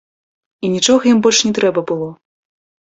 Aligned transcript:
І 0.65 0.71
нічога 0.77 1.03
ім 1.13 1.21
больш 1.29 1.45
не 1.49 1.55
трэба 1.59 1.89
было! 1.95 2.13